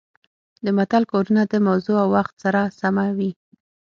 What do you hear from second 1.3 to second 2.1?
د موضوع او